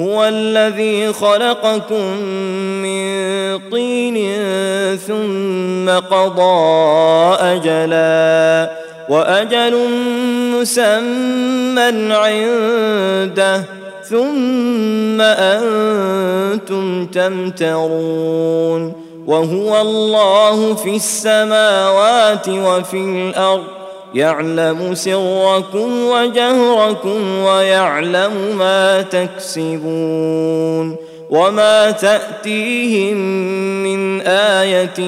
[0.00, 2.04] هو الذي خلقكم
[2.82, 3.02] من
[3.70, 4.16] طين
[4.96, 6.84] ثم قضى
[7.40, 8.70] اجلا
[9.08, 9.78] واجل
[10.60, 13.64] مسمى عنده
[14.04, 18.92] ثم انتم تمترون
[19.26, 23.79] وهو الله في السماوات وفي الارض
[24.14, 30.96] يعلم سركم وجهركم ويعلم ما تكسبون
[31.30, 33.16] وما تاتيهم
[33.84, 35.00] من ايه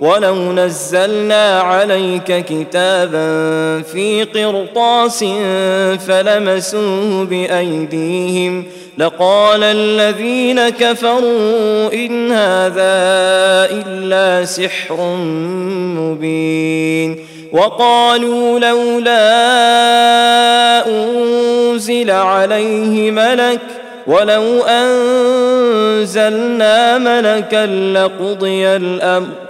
[0.00, 3.28] ولو نزلنا عليك كتابا
[3.82, 5.24] في قرطاس
[6.08, 8.64] فلمسوه بايديهم
[8.98, 12.98] لقال الذين كفروا ان هذا
[13.78, 15.14] الا سحر
[15.96, 19.16] مبين وقالوا لولا
[20.86, 23.60] انزل عليه ملك
[24.06, 29.49] ولو انزلنا ملكا لقضي الامر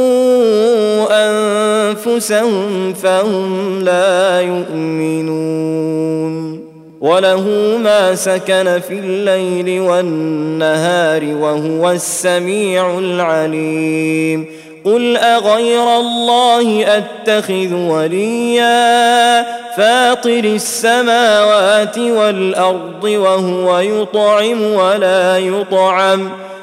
[1.11, 6.63] انفسهم فهم لا يؤمنون
[7.01, 14.45] وله ما سكن في الليل والنهار وهو السميع العليم
[14.85, 19.45] قل اغير الله اتخذ وليا
[19.77, 26.29] فاطر السماوات والارض وهو يطعم ولا يطعم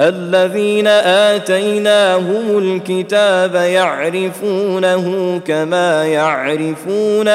[0.00, 7.28] الذين اتيناهم الكتاب يعرفونه كما يعرفون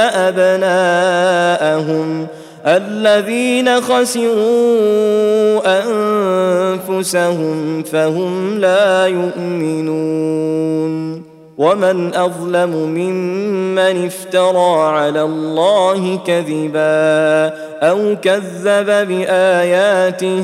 [1.54, 2.28] ابناءهم
[2.66, 11.22] الذين خسروا انفسهم فهم لا يؤمنون
[11.58, 17.50] ومن اظلم ممن افترى على الله كذبا
[17.90, 20.44] او كذب باياته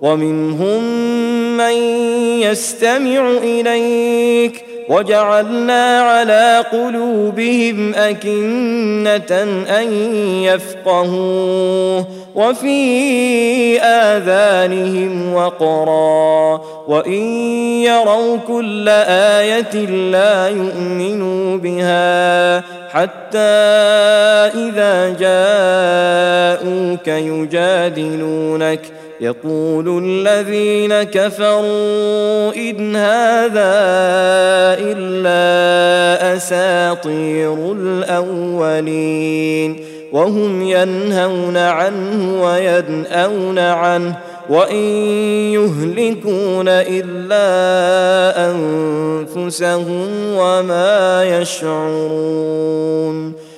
[0.00, 0.82] ومنهم
[1.56, 1.72] من
[2.42, 9.42] يستمع اليك وجعلنا على قلوبهم اكنه
[9.80, 9.92] ان
[10.42, 17.12] يفقهوه وفي اذانهم وقرا وان
[17.82, 22.58] يروا كل ايه لا يؤمنوا بها
[22.88, 23.58] حتى
[24.48, 25.16] اذا
[26.60, 28.80] جاءوك يجادلونك
[29.20, 33.74] يقول الذين كفروا إن هذا
[34.78, 39.80] إلا أساطير الأولين
[40.12, 44.16] وهم ينهون عنه ويدأون عنه
[44.48, 44.76] وإن
[45.52, 47.46] يهلكون إلا
[48.50, 50.06] أنفسهم
[50.36, 53.47] وما يشعرون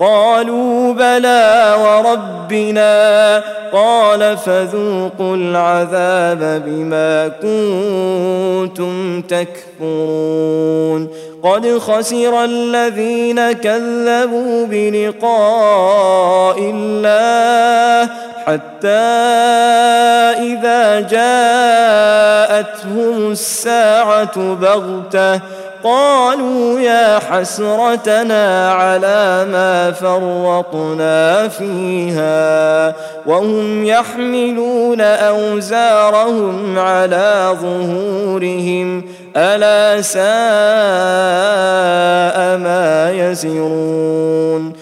[0.00, 3.02] قالوا بلى وربنا
[3.72, 11.08] قال فذوقوا العذاب بما كنتم تكفرون
[11.42, 18.10] قد خسر الذين كذبوا بلقاء الله
[18.46, 18.88] حتى
[20.42, 25.40] إذا جاءتهم الساعة بغتة
[25.84, 32.94] قالوا يا حسرتنا على ما فرطنا فيها
[33.26, 39.04] وهم يحملون اوزارهم على ظهورهم
[39.36, 40.22] الا ساء
[42.62, 44.81] ما يزرون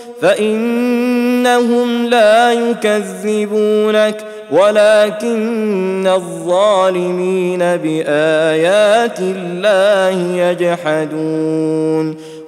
[0.21, 4.15] فانهم لا يكذبونك
[4.51, 12.30] ولكن الظالمين بايات الله يجحدون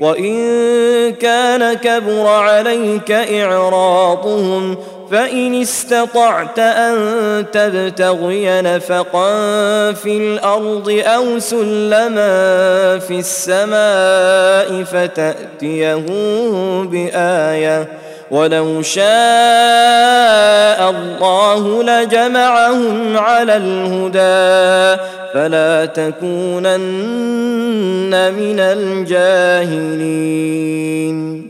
[0.00, 4.76] وإن كان كبر عليك إعراضهم
[5.10, 7.00] فإن استطعت أن
[7.52, 9.36] تبتغي نفقا
[9.92, 12.32] في الأرض أو سلما
[12.98, 17.99] في السماء فتأتيهم بآية
[18.30, 25.02] ولو شاء الله لجمعهم على الهدى
[25.34, 28.60] فلا تكونن من
[29.10, 31.49] الجاهلين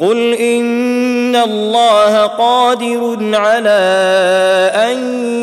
[0.00, 3.82] قل ان الله قادر على
[4.74, 4.96] ان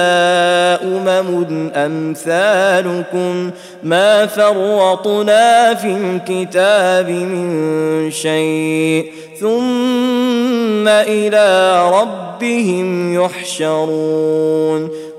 [0.84, 3.50] أمم أمثالكم
[3.84, 9.06] ما فرطنا في الكتاب من شيء
[9.40, 14.90] ثم إلى ربهم يحشرون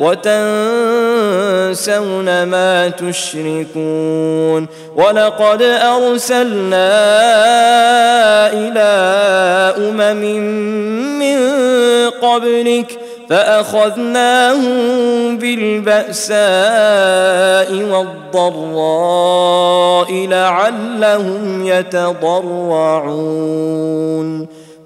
[0.00, 6.92] وتنسون ما تشركون ولقد أرسلنا
[8.52, 8.92] إلى
[9.78, 10.16] أمم
[11.18, 11.40] من
[12.10, 12.98] قبلك
[13.30, 16.42] فأخذناهم بالبأساء
[17.92, 24.46] والضراء لعلهم يتضرعون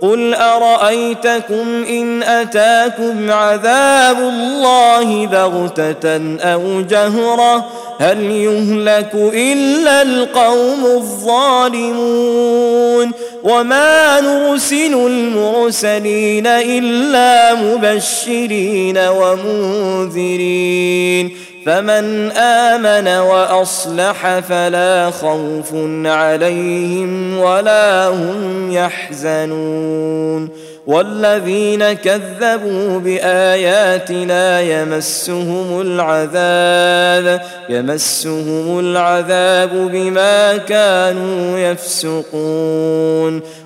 [0.00, 7.66] قل ارايتكم ان اتاكم عذاب الله بغته او جهره
[8.00, 13.10] هل يهلك الا القوم الظالمون
[13.42, 25.70] وما نرسل المرسلين الا مبشرين ومنذرين فمن امن واصلح فلا خوف
[26.04, 30.48] عليهم ولا هم يحزنون
[30.86, 43.65] والذين كذبوا باياتنا يمسهم العذاب يمسهم العذاب بما كانوا يفسقون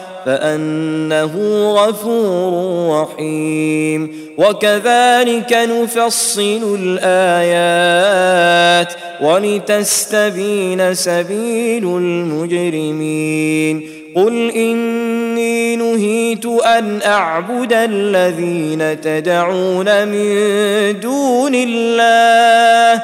[0.25, 1.23] فانه
[1.73, 2.51] غفور
[3.01, 20.39] رحيم وكذلك نفصل الايات ولتستبين سبيل المجرمين قل اني نهيت ان اعبد الذين تدعون من
[20.99, 23.03] دون الله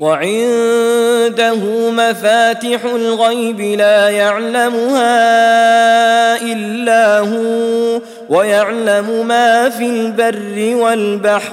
[0.00, 5.12] وعنده مفاتح الغيب لا يعلمها
[6.42, 8.00] الا هو
[8.36, 11.52] ويعلم ما في البر والبحر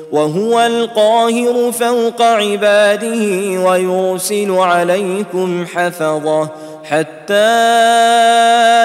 [0.11, 3.23] وهو القاهر فوق عباده
[3.63, 6.49] ويرسل عليكم حفظه
[6.83, 7.33] حتى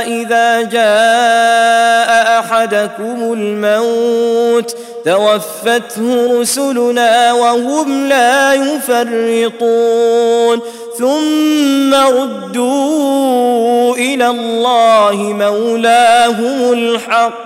[0.09, 10.61] اذا جاء احدكم الموت توفته رسلنا وهم لا يفرطون
[10.99, 17.46] ثم ردوا الى الله مولاهم الحق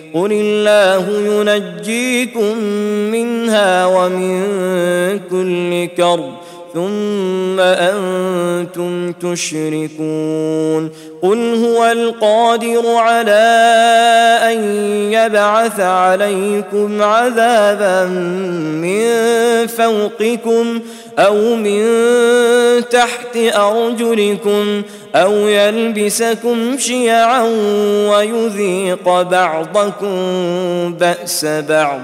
[0.13, 2.57] قل الله ينجيكم
[3.11, 4.39] منها ومن
[5.29, 6.31] كل كرب
[6.73, 10.89] ثم انتم تشركون
[11.21, 13.45] قل هو القادر على
[14.51, 14.61] ان
[15.13, 18.05] يبعث عليكم عذابا
[18.81, 19.03] من
[19.67, 20.79] فوقكم
[21.27, 21.83] أو من
[22.89, 24.81] تحت أرجلكم
[25.15, 27.43] أو يلبسكم شيعا
[28.11, 30.13] ويذيق بعضكم
[30.93, 31.99] بأس بعض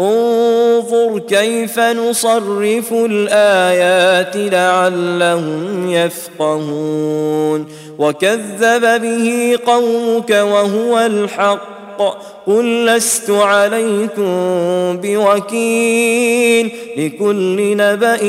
[0.00, 7.66] انظر كيف نصرف الآيات لعلهم يفقهون
[7.98, 18.24] وكذب به قومك وهو الحق الحق قل لست عليكم بوكيل لكل نبإ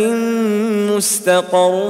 [0.96, 1.84] مستقر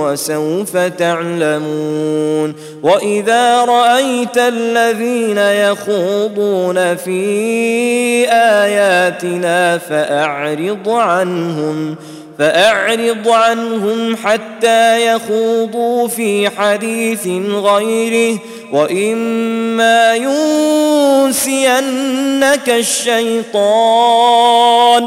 [0.00, 7.20] وسوف تعلمون وإذا رأيت الذين يخوضون في
[8.32, 18.38] آياتنا فأعرض عنهم ۖ فأعرض عنهم حتى يخوضوا في حديث غيره
[18.72, 25.06] وإما ينسينك الشيطان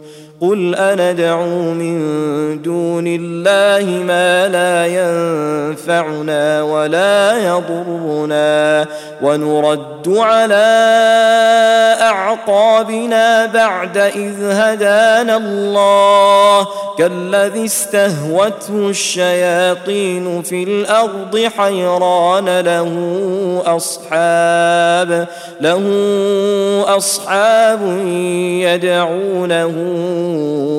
[0.41, 1.99] قل أندعو من
[2.61, 8.87] دون الله ما لا ينفعنا ولا يضرنا
[9.21, 10.67] ونرد على
[12.01, 16.67] اعقابنا بعد اذ هدانا الله
[16.99, 22.87] كالذي استهوته الشياطين في الارض حيران له
[23.75, 25.27] اصحاب
[25.61, 25.81] له
[26.97, 27.81] اصحاب
[28.45, 29.75] يدعونه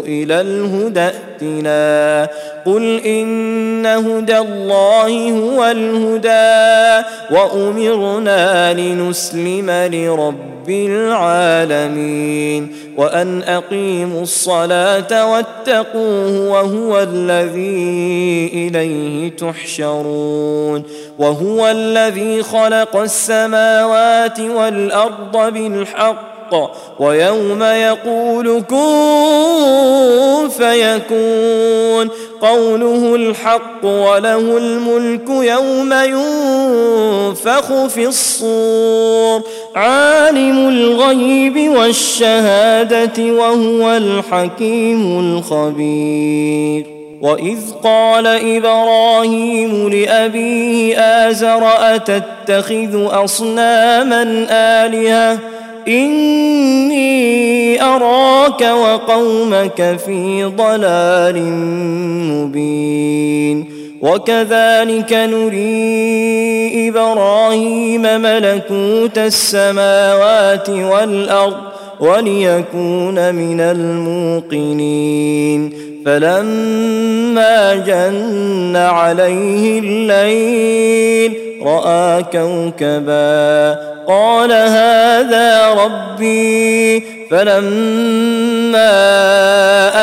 [0.07, 1.01] الى الهدى
[1.33, 2.29] ائتنا
[2.67, 17.01] قل ان هدى الله هو الهدى وامرنا لنسلم لرب العالمين وان اقيموا الصلاه واتقوه وهو
[17.03, 20.83] الذي اليه تحشرون
[21.19, 32.09] وهو الذي خلق السماوات والارض بالحق الحق ويوم يقول كن فيكون
[32.41, 39.43] قوله الحق وله الملك يوم ينفخ في الصور
[39.77, 46.87] عالم الغيب والشهاده وهو الحكيم الخبير
[47.23, 54.23] واذ قال ابراهيم لابيه ازر اتتخذ اصناما
[54.85, 55.39] الهه
[55.89, 61.43] إني أراك وقومك في ضلال
[62.33, 71.57] مبين وكذلك نري إبراهيم ملكوت السماوات والأرض
[72.01, 75.73] وليكون من الموقنين
[76.07, 81.33] فلما جن عليه الليل
[81.65, 83.71] راى كوكبا
[84.09, 88.87] قال هذا ربي فلما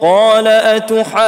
[0.00, 1.26] قال أتحاجوني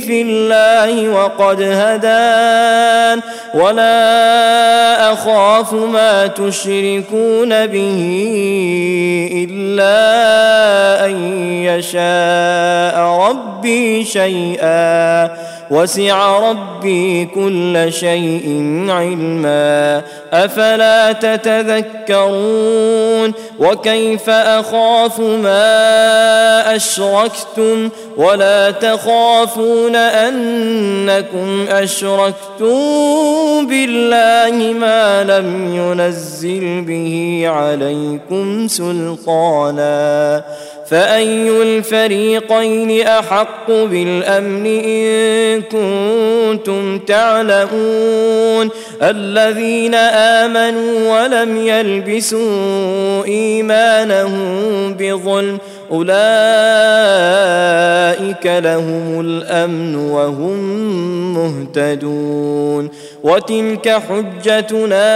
[0.00, 3.20] في الله وقد هدان
[3.54, 8.00] ولا أخاف ما تشركون به
[9.48, 10.00] إلا
[11.06, 15.30] أن يشاء ربي شيئا
[15.70, 18.42] وسع ربي كل شيء
[18.88, 32.72] علما افلا تتذكرون وكيف اخاف ما اشركتم ولا تخافون انكم اشركتم
[33.66, 40.44] بالله ما لم ينزل به عليكم سلطانا
[40.92, 48.70] فأي الفريقين أحق بالأمن إن كنتم تعلمون
[49.02, 55.58] الذين آمنوا ولم يلبسوا إيمانهم بظلم
[55.92, 60.58] اولئك لهم الامن وهم
[61.34, 62.88] مهتدون
[63.22, 65.14] وتلك حجتنا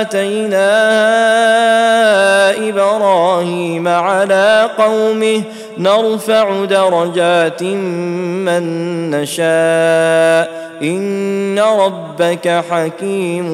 [0.00, 5.42] اتيناها ابراهيم على قومه
[5.78, 8.62] نرفع درجات من
[9.10, 13.50] نشاء ان ربك حكيم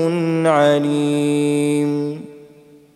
[0.46, 2.33] عليم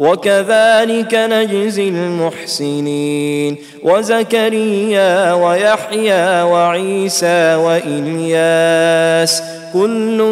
[0.00, 10.22] وكذلك نجزي المحسنين وزكريا ويحيى وعيسى والياس كل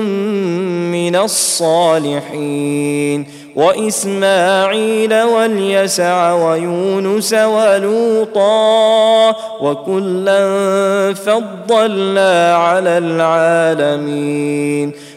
[0.92, 10.46] من الصالحين واسماعيل واليسع ويونس ولوطا وكلا
[11.14, 14.92] فضلنا على العالمين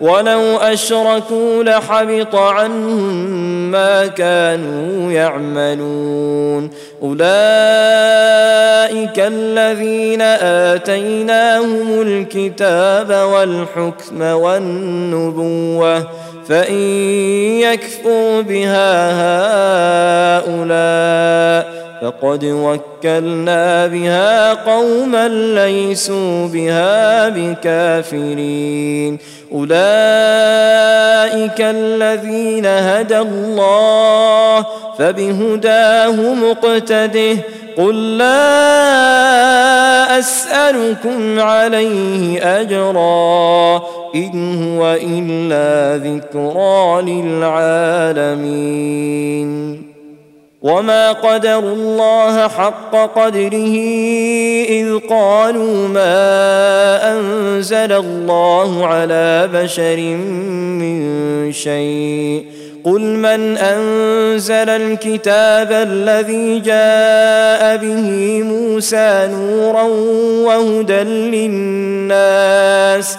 [0.00, 3.30] ولو اشركوا لحبط عنهم
[3.70, 6.70] ما كانوا يعملون
[7.02, 7.24] اولئك
[9.18, 10.22] الذين
[10.72, 16.04] اتيناهم الكتاب والحكم والنبوه
[16.48, 16.74] فان
[17.60, 18.96] يكفوا بها
[20.42, 29.18] هؤلاء فقد وكلنا بها قوما ليسوا بها بكافرين
[29.52, 29.70] اولئك
[31.60, 34.66] الذين هدى الله
[34.98, 37.36] فبهداه مقتده
[37.78, 38.58] قل لا
[40.18, 43.82] اسالكم عليه اجرا
[44.14, 49.85] ان هو الا ذكرى للعالمين
[50.66, 53.76] وما قدروا الله حق قدره
[54.68, 59.96] اذ قالوا ما انزل الله على بشر
[60.80, 62.44] من شيء
[62.84, 69.82] قل من انزل الكتاب الذي جاء به موسى نورا
[70.46, 73.18] وهدى للناس ۖ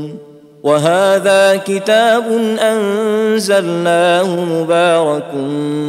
[0.63, 2.23] وهذا كتاب
[2.61, 5.35] انزلناه مبارك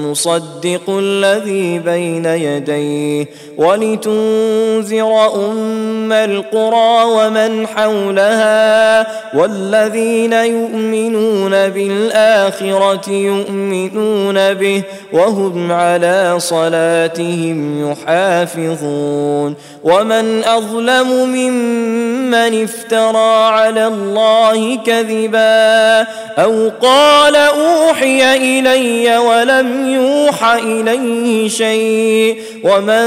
[0.04, 3.26] مصدق الذي بين يديه
[3.58, 9.06] ولتنذر ام القرى ومن حولها
[9.36, 14.82] والذين يؤمنون بالاخره يؤمنون به
[15.12, 19.54] وهم على صلاتهم يحافظون
[19.84, 26.02] ومن اظلم ممن افترى على الله الله كذبا
[26.42, 33.04] أو قال أوحي إلي ولم يوحى إليه شيء ومن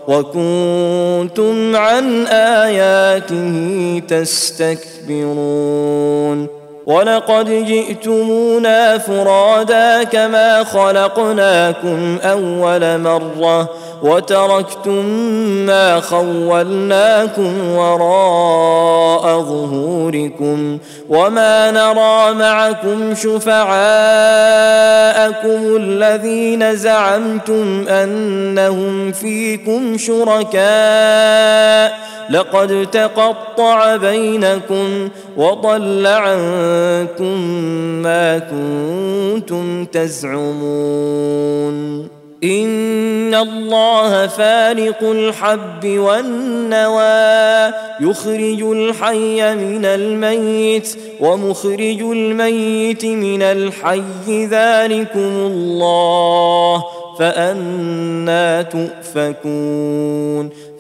[0.08, 13.68] وكنتم عن آياته تستكبرون ولقد جئتمونا فرادا كما خلقناكم اول مره
[14.02, 15.04] وتركتم
[15.66, 33.96] ما خولناكم وراء ظهوركم وما نرى معكم شفعاءكم الذين زعمتم انهم فيكم شركاء لقد تقطع
[33.96, 37.40] بينكم وضل عنكم
[38.02, 53.42] ما كنتم تزعمون ان الله فالق الحب والنوى يخرج الحي من الميت ومخرج الميت من
[53.42, 54.02] الحي
[54.46, 56.85] ذلكم الله
[57.18, 60.50] فانى تؤفكون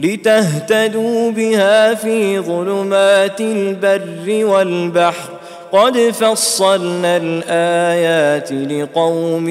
[0.00, 5.28] لتهتدوا بها في ظلمات البر والبحر
[5.72, 9.48] قد فصلنا الايات لقوم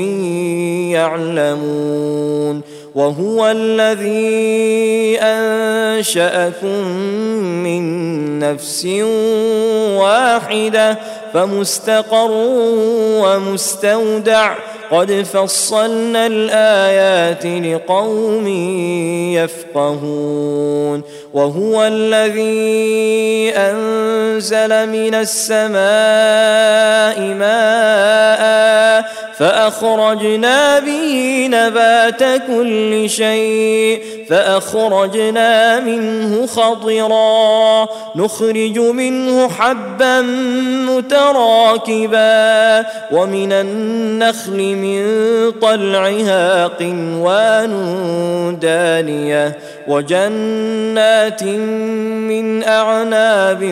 [0.91, 2.62] يعلمون
[2.95, 6.88] وهو الذي انشاكم
[7.63, 8.85] من نفس
[9.95, 10.97] واحده
[11.33, 12.31] فمستقر
[13.21, 14.53] ومستودع
[14.91, 18.47] قد فصلنا الايات لقوم
[19.34, 21.01] يفقهون
[21.34, 25.15] وهو الذي انزل من
[25.49, 25.77] السماء
[27.38, 28.49] ماء
[29.38, 40.21] فاخرجنا به نبات كل شيء فاخرجنا منه خضرا نخرج منه حبا
[40.89, 42.80] متراكبا
[43.11, 45.07] ومن النخل من
[45.61, 47.69] طلعها قنوان
[48.61, 49.57] دانيه
[49.89, 51.43] وجنات
[52.29, 53.63] من اعناب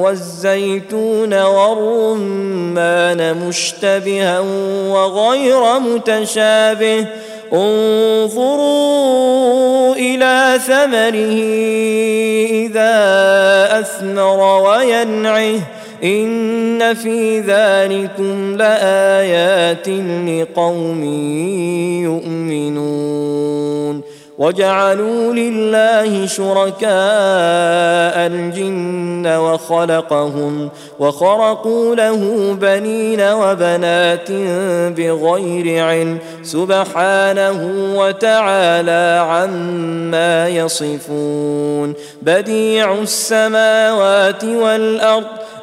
[0.00, 4.40] والزيتون والرمان مشتبها
[4.88, 7.06] وغير متشابه
[7.52, 11.36] انظروا الى ثمره
[12.64, 12.98] اذا
[13.80, 15.54] اثمر وينعه
[16.04, 19.88] ان في ذلكم لايات
[20.28, 21.02] لقوم
[22.02, 26.86] يؤمنون وجعلوا لله شركاء
[28.26, 34.32] الجن وخلقهم وخرقوا له بنين وبنات
[34.92, 45.24] بغير علم سبحانه وتعالى عما يصفون بديع السماوات والارض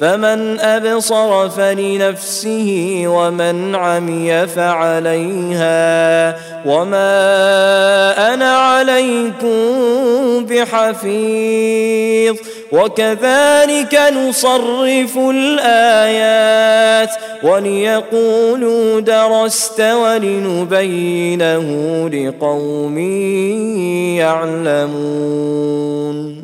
[0.00, 6.36] فمن ابصر فلنفسه ومن عمي فعليها
[6.66, 7.06] وما
[8.34, 9.56] انا عليكم
[10.46, 12.36] بحفيظ
[12.72, 17.10] وكذلك نصرف الايات
[17.42, 21.58] وليقولوا درست ولنبينه
[22.12, 22.98] لقوم
[24.18, 26.43] يعلمون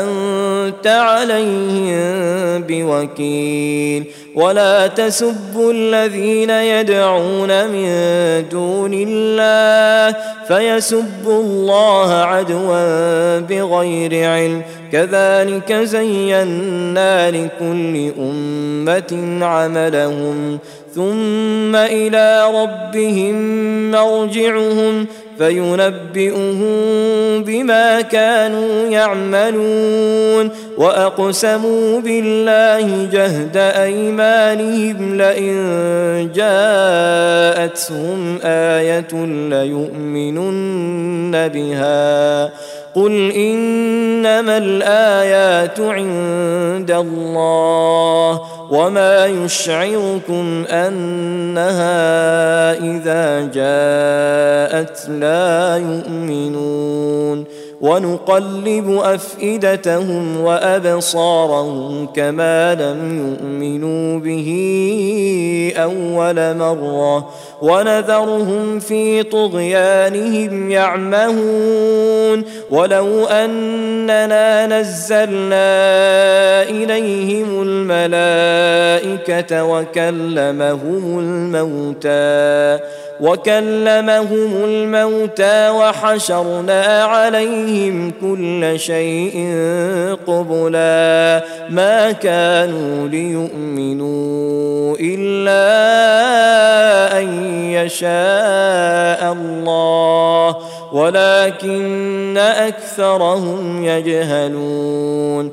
[0.00, 2.12] انت عليهم
[2.62, 4.04] بوكيل
[4.34, 7.86] ولا تسبوا الذين يدعون من
[8.48, 10.16] دون الله
[10.48, 20.58] فيسبوا الله عدوا بغير علم كذلك زينا لكل امه عملهم
[20.96, 23.34] ثم الى ربهم
[23.90, 25.06] مرجعهم
[25.38, 26.84] فينبئهم
[27.44, 35.52] بما كانوا يعملون واقسموا بالله جهد ايمانهم لئن
[36.34, 42.50] جاءتهم ايه ليؤمنن بها
[42.96, 48.40] قل انما الايات عند الله
[48.72, 52.00] وما يشعركم انها
[52.72, 57.44] اذا جاءت لا يؤمنون
[57.80, 64.50] ونقلب افئدتهم وابصارهم كما لم يؤمنوا به
[65.76, 67.28] اول مره
[67.62, 75.66] ونذرهم في طغيانهم يعمهون ولو اننا نزلنا
[76.70, 82.36] اليهم الملائكه وكلمهم الموتى
[83.20, 89.32] وكلمهم الموتى وحشرنا عليهم كل شيء
[90.26, 95.56] قبلا ما كانوا ليؤمنوا الا
[97.22, 100.56] ان يشاء الله
[100.92, 105.52] ولكن اكثرهم يجهلون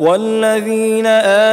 [0.00, 1.06] والذين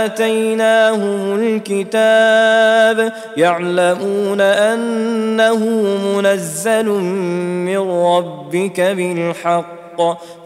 [0.04, 5.58] آتيناهم الكتاب يعلمون أنه
[6.18, 6.86] منزل
[7.66, 9.81] من ربك بالحق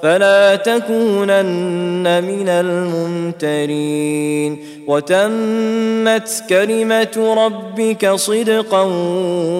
[0.03, 8.81] فلا تكونن من الممترين وتمت كلمه ربك صدقا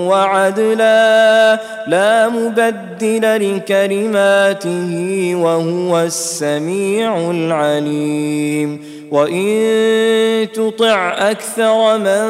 [0.10, 1.56] وعدلا
[1.88, 12.26] لا مبدل لكلماته وهو السميع العليم وإن تطع أكثر من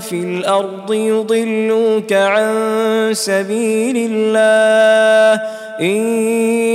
[0.00, 2.54] في الأرض يضلوك عن
[3.12, 5.42] سبيل الله
[5.80, 6.00] إن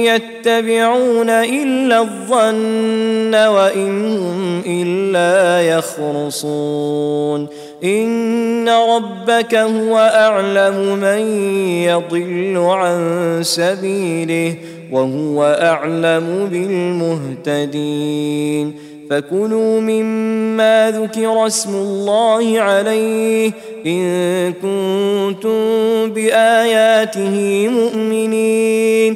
[0.05, 7.47] يتبعون إلا الظن وإن هم إلا يخرصون
[7.83, 11.37] إن ربك هو أعلم من
[11.83, 12.99] يضل عن
[13.43, 14.55] سبيله
[14.91, 18.73] وهو أعلم بالمهتدين
[19.09, 23.51] فكلوا مما ذكر اسم الله عليه
[23.85, 29.15] ان كنتم باياته مؤمنين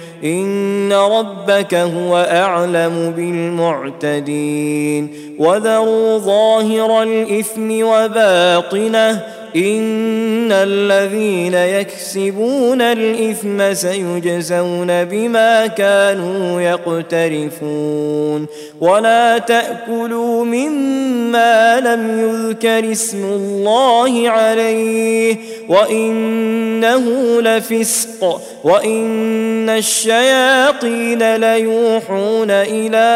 [0.23, 15.67] ان ربك هو اعلم بالمعتدين وذروا ظاهر الاثم وباطنه ان الذين يكسبون الاثم سيجزون بما
[15.67, 18.45] كانوا يقترفون
[18.81, 25.35] ولا تاكلوا مما لم يذكر اسم الله عليه
[25.69, 33.09] وانه لفسق وان الشياطين ليوحون الى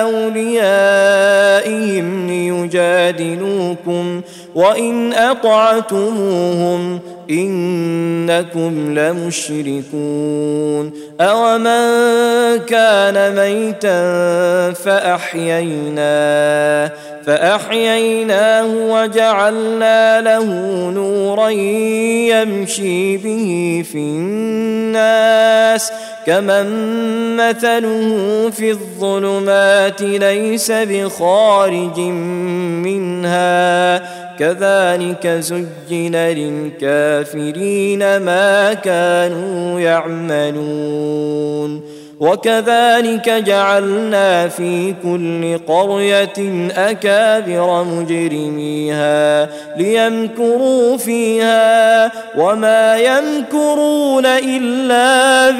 [0.00, 0.58] اوليائهم
[2.28, 4.20] ليجادلوكم
[4.54, 6.98] وان اطعتموهم
[7.30, 11.96] انكم لمشركون اومن
[12.66, 14.02] كان ميتا
[14.72, 16.92] فاحييناه
[17.26, 20.44] فاحييناه وجعلنا له
[20.90, 21.48] نورا
[22.30, 25.92] يمشي به في الناس
[26.26, 26.66] كمن
[27.36, 31.98] مثله في الظلمات ليس بخارج
[32.80, 34.04] منها
[34.38, 52.12] كذلك زين للكافرين ما كانوا يعملون وكذلك جعلنا في كل قرية أكابر مجرميها ليمكروا فيها
[52.38, 55.50] وما يمكرون إلا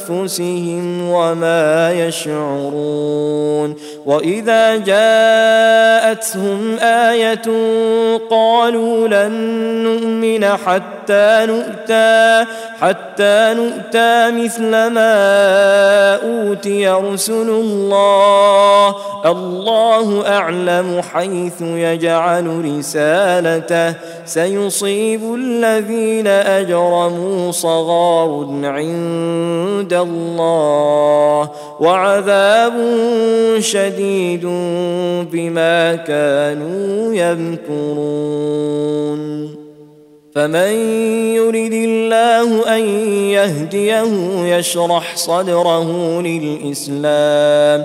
[0.00, 7.40] بأنفسهم وما يشعرون وإذا جاءتهم آية
[8.30, 9.32] قالوا لن
[9.88, 12.44] نؤمن حتى نؤتى
[12.80, 18.88] حتى نؤتى مثل مثل ما أوتي رسل الله
[19.26, 23.94] الله أعلم حيث يجعل رسالته
[24.24, 31.50] سيصيب الذين أجرموا صغار عند الله
[31.80, 32.74] وعذاب
[33.60, 34.44] شديد
[35.32, 39.63] بما كانوا يمكرون
[40.34, 40.72] فمن
[41.34, 44.10] يرد الله ان يهديه
[44.56, 47.84] يشرح صدره للاسلام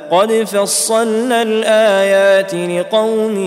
[0.11, 3.37] قد فصلنا الايات لقوم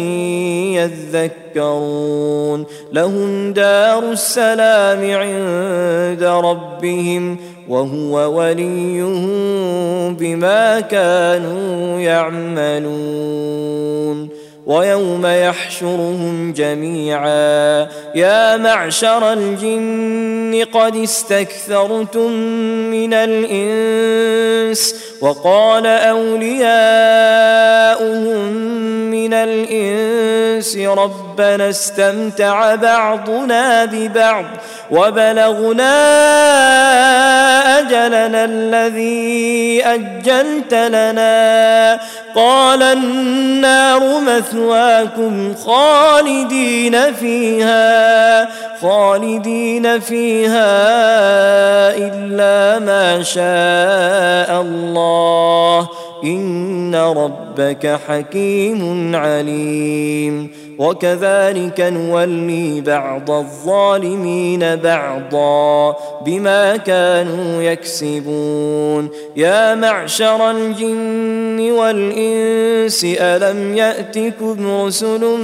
[0.73, 7.37] يذكرون لهم دار السلام عند ربهم
[7.69, 9.29] وهو وليهم
[10.17, 14.34] بما كانوا يعملون
[14.67, 22.33] ويوم يحشرهم جميعا يا معشر الجن قد استكثرتم
[22.91, 28.53] من الانس وقال اولياؤهم
[29.11, 34.45] من الانس رب ربنا استمتع بعضنا ببعض
[34.91, 35.95] وبلغنا
[37.79, 42.01] أجلنا الذي أجلت لنا
[42.35, 48.49] قال النار مثواكم خالدين فيها
[48.83, 50.81] خالدين فيها
[51.97, 55.89] إلا ما شاء الله
[56.25, 65.97] ان ربك حكيم عليم وكذلك نولي بعض الظالمين بعضا
[66.27, 75.39] بما كانوا يكسبون يا معشر الجن والانس الم ياتكم رسل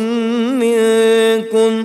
[0.58, 1.84] منكم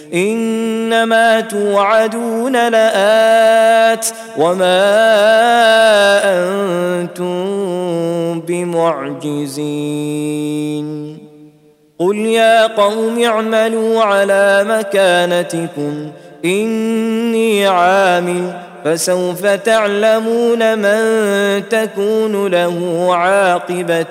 [0.13, 4.07] انما توعدون لات
[4.37, 4.93] وما
[7.09, 7.41] انتم
[8.39, 11.17] بمعجزين
[11.99, 16.11] قل يا قوم اعملوا على مكانتكم
[16.45, 21.03] اني عامل فسوف تعلمون من
[21.69, 24.05] تكون له عاقبه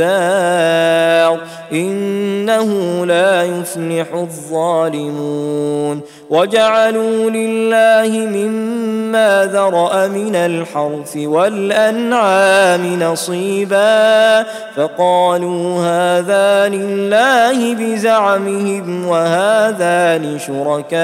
[0.00, 1.38] الدار
[1.72, 6.00] انه لا يفلح الظالمون
[6.30, 14.42] وجعلوا لله مما ذرا من الحرث والانعام نصيبا
[14.76, 21.02] فقالوا هذا لله بزعمهم وهذا لشركائنا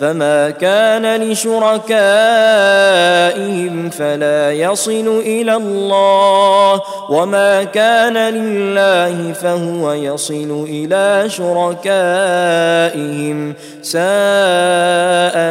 [0.00, 6.80] فما كان لشركائهم فلا يصل الى الله
[7.10, 14.06] وما كان لله فهو يصل الى شركائهم ساء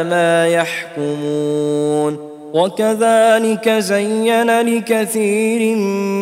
[0.04, 5.76] ما يحكمون وكذلك زين لكثير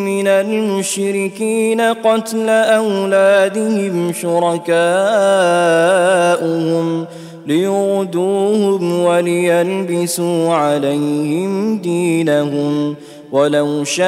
[0.04, 7.06] من المشركين قتل اولادهم شركاؤهم
[7.46, 12.94] ليغدوهم وليلبسوا عليهم دينهم
[13.32, 14.04] ولو شاء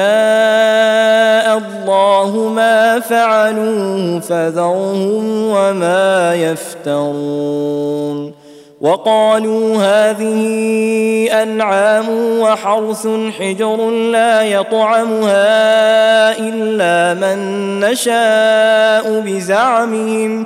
[1.57, 8.37] الله ما فعلوه فذرهم وما يفترون
[8.81, 10.39] وقالوا هذه
[11.43, 12.05] انعام
[12.39, 13.07] وحرث
[13.39, 17.45] حجر لا يطعمها الا من
[17.79, 20.45] نشاء بزعمهم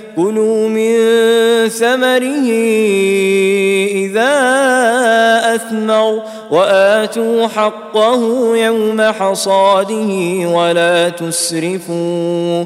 [0.17, 0.93] كلوا من
[1.69, 2.49] ثمره
[4.05, 4.33] إذا
[5.55, 6.19] أثمر
[6.51, 12.65] وآتوا حقه يوم حصاده ولا تسرفوا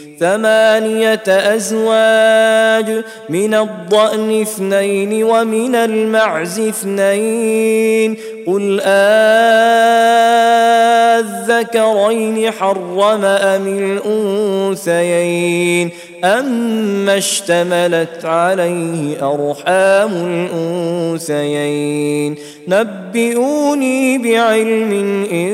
[0.21, 8.15] ثمانية أزواج من الضأن اثنين ومن المعز اثنين
[8.47, 8.79] قل
[11.29, 15.91] آذكرين حرم أم الأنثيين
[16.23, 20.11] أما اشتملت عليه أرحام
[21.17, 22.35] الأنثيين
[22.67, 24.91] نبئوني بعلم
[25.31, 25.53] إن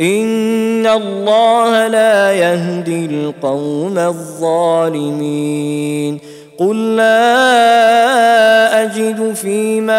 [0.00, 6.18] ان الله لا يهدي القوم الظالمين
[6.58, 9.96] قل لا اجد فيما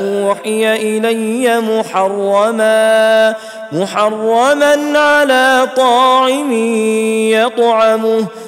[0.00, 3.34] اوحي الي محرما
[3.72, 6.52] محرما على طاعم
[7.30, 8.26] يطعمه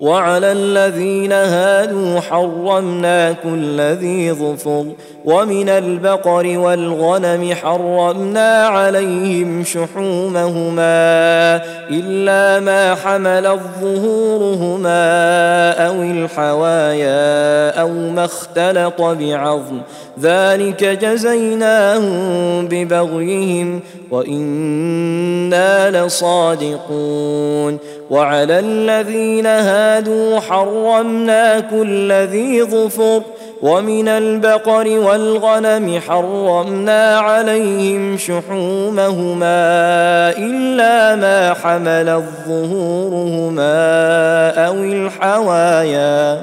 [0.00, 4.84] وعلى الذين هادوا حرمنا كل ذي ظفر
[5.24, 11.00] ومن البقر والغنم حرمنا عليهم شحومهما
[11.90, 14.92] الا ما حمل ظهورهما
[15.86, 19.78] او الحوايا او ما اختلط بعظم
[20.20, 23.80] ذلك جزيناهم ببغيهم
[24.10, 27.78] وانا لصادقون
[28.10, 33.22] وعلى الذين هادوا حرمنا كل ذي ظفر
[33.62, 39.56] ومن البقر والغنم حرمنا عليهم شحومهما
[40.38, 43.72] الا ما حمل الظهورهما
[44.68, 46.42] او الحوايا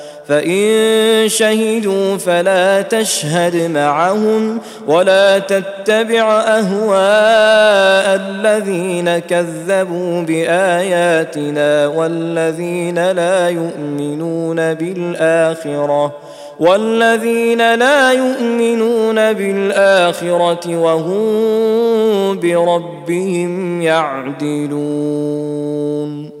[0.31, 16.11] فإن شهدوا فلا تشهد معهم ولا تتبع أهواء الذين كذبوا بآياتنا والذين لا يؤمنون بالآخرة
[16.59, 26.40] والذين لا يؤمنون بالآخرة وهم بربهم يعدلون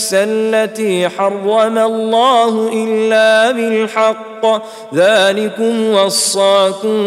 [0.01, 4.63] النفس التي حرم الله الا بالحق الحق
[4.95, 7.01] ذلكم وصاكم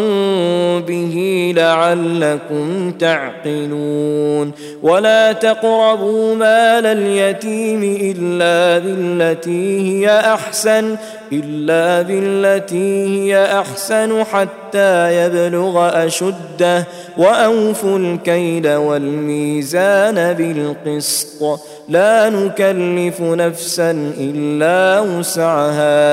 [0.81, 7.83] به لعلكم تعقلون ولا تقربوا مال اليتيم
[8.17, 10.95] إلا بالتي هي أحسن
[11.31, 16.85] إلا بالتي هي أحسن حتى يبلغ أشده
[17.17, 21.59] وأوفوا الكيل والميزان بالقسط
[21.89, 26.05] لا نكلف نفسا إلا وسعها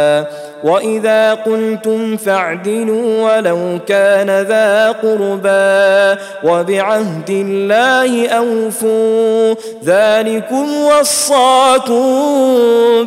[0.65, 9.55] واذا قلتم فاعدلوا ولو كان ذا قربى وبعهد الله اوفوا
[9.85, 12.23] ذلكم وصاكم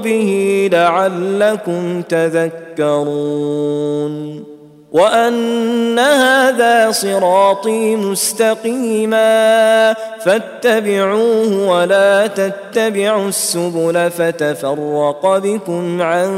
[0.04, 4.55] به لعلكم تذكرون
[4.96, 9.94] وان هذا صراطي مستقيما
[10.24, 16.30] فاتبعوه ولا تتبعوا السبل فتفرق بكم عن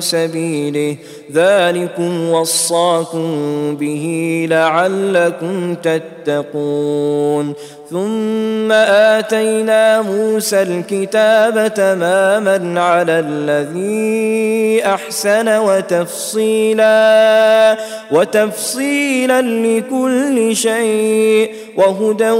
[0.00, 0.96] سبيله
[1.34, 3.26] ذلكم وصاكم
[3.76, 7.52] به لعلكم تتقون
[7.90, 17.78] ثم اتينا موسى الكتاب تماما على الذي احسن وتفصيلا
[18.12, 22.30] وتفصيلا لكل شيء وهدى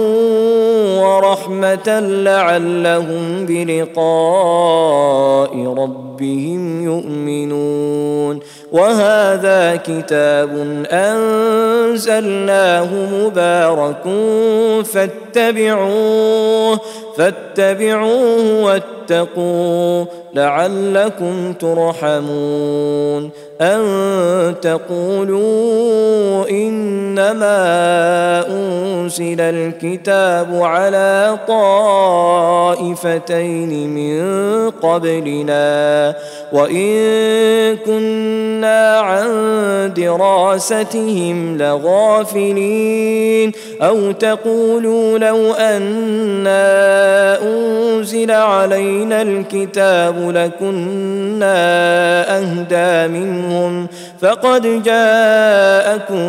[1.01, 8.40] ورحمه لعلهم بلقاء ربهم ربهم يؤمنون
[8.72, 14.02] وهذا كتاب انزلناه مبارك
[14.86, 16.80] فاتبعوه
[17.16, 20.04] فاتبعوه واتقوا
[20.34, 23.30] لعلكم ترحمون
[23.61, 27.56] أن تقولوا إنما
[28.48, 34.20] أنزل الكتاب على طائفتين من
[34.70, 36.14] قبلنا
[36.52, 39.24] وإن كنا عن
[39.96, 43.52] دراستهم لغافلين
[43.82, 51.56] أو تقولوا لو أنا أنزل أنزل علينا الكتاب لكنا
[52.38, 53.86] أهدى منهم
[54.22, 56.28] فقد جاءكم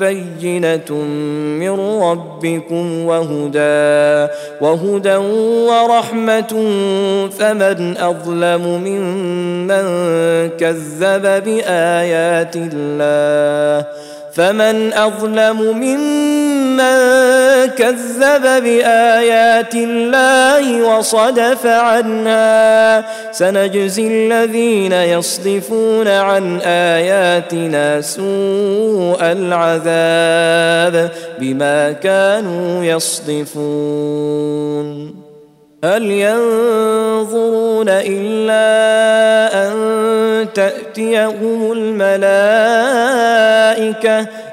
[0.00, 0.92] بينة
[1.60, 4.30] من ربكم وهدى
[4.60, 5.16] وهدى
[5.70, 6.70] ورحمة
[7.38, 9.78] فمن أظلم ممن
[10.48, 13.86] كذب بآيات الله
[14.34, 16.96] فمن أظلم ممن من
[17.66, 35.22] كذب بايات الله وصدف عنها سنجزي الذين يصدفون عن اياتنا سوء العذاب بما كانوا يصدفون
[35.84, 38.72] هل ينظرون الا
[39.68, 39.72] ان
[40.54, 44.26] تاتيهم الملائكه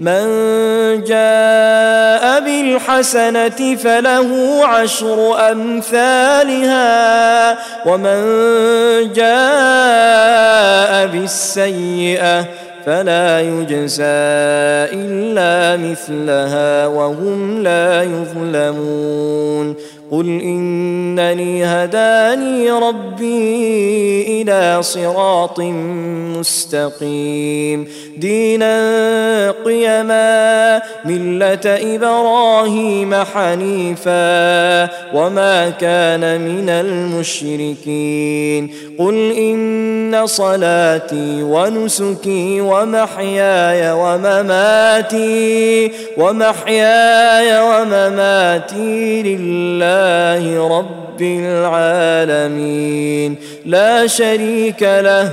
[0.00, 0.24] من
[1.06, 8.22] جاء بالحسنة فله عشر أمثالها ومن
[9.12, 12.44] جاء بالسيئة
[12.86, 14.04] فلا يجزى
[15.00, 19.74] إلا مثلها وهم لا يظلمون
[20.10, 25.60] قل انني هداني ربي الى صراط
[26.38, 27.86] مستقيم
[28.16, 28.74] دينا
[29.64, 34.10] قيما مله ابراهيم حنيفا
[35.14, 51.22] وما كان من المشركين قل ان صلاتي ونسكي ومحياي ومماتي ومحياي ومماتي لله لله رب
[51.22, 53.36] العالمين
[53.66, 55.32] لا شريك له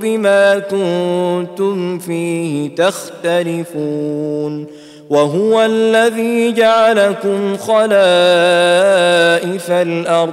[0.00, 4.66] بما كنتم فيه تختلفون
[5.10, 10.32] وهو الذي جعلكم خلائف الارض